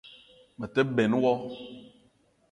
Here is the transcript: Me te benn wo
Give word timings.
Me 0.59 0.65
te 0.73 0.81
benn 0.95 1.13
wo 1.21 1.33